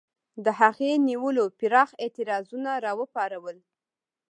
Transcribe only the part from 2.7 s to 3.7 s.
را وپارول.